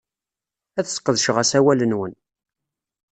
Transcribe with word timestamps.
Ad 0.79 0.85
sqedceɣ 0.87 1.37
asawal-nwen. 1.43 2.13